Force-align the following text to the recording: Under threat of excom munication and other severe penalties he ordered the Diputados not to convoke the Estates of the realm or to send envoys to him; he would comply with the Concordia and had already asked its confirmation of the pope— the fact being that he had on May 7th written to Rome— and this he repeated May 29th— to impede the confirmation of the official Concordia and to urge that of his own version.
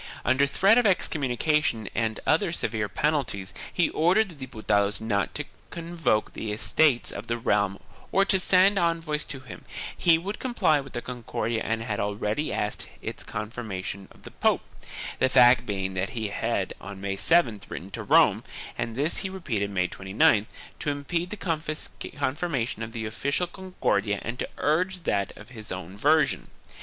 Under 0.25 0.47
threat 0.47 0.79
of 0.79 0.85
excom 0.85 1.21
munication 1.21 1.87
and 1.93 2.19
other 2.25 2.51
severe 2.51 2.89
penalties 2.89 3.53
he 3.71 3.91
ordered 3.91 4.29
the 4.29 4.35
Diputados 4.47 4.99
not 4.99 5.35
to 5.35 5.43
convoke 5.69 6.33
the 6.33 6.51
Estates 6.51 7.11
of 7.11 7.27
the 7.27 7.37
realm 7.37 7.77
or 8.11 8.25
to 8.25 8.39
send 8.39 8.79
envoys 8.79 9.23
to 9.25 9.41
him; 9.41 9.63
he 9.95 10.17
would 10.17 10.39
comply 10.39 10.79
with 10.81 10.93
the 10.93 11.03
Concordia 11.03 11.61
and 11.61 11.83
had 11.83 11.99
already 11.99 12.51
asked 12.51 12.87
its 13.03 13.21
confirmation 13.23 14.07
of 14.11 14.23
the 14.23 14.31
pope— 14.31 14.61
the 15.19 15.29
fact 15.29 15.67
being 15.67 15.93
that 15.93 16.09
he 16.17 16.29
had 16.29 16.73
on 16.81 16.99
May 16.99 17.15
7th 17.15 17.69
written 17.69 17.91
to 17.91 18.01
Rome— 18.01 18.43
and 18.79 18.95
this 18.95 19.17
he 19.17 19.29
repeated 19.29 19.69
May 19.69 19.87
29th— 19.87 20.47
to 20.79 20.89
impede 20.89 21.29
the 21.29 22.09
confirmation 22.17 22.81
of 22.81 22.93
the 22.93 23.05
official 23.05 23.45
Concordia 23.45 24.17
and 24.23 24.39
to 24.39 24.49
urge 24.57 25.03
that 25.03 25.31
of 25.37 25.49
his 25.49 25.71
own 25.71 25.95
version. 25.95 26.49